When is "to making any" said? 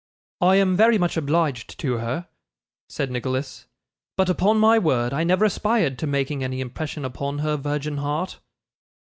5.99-6.59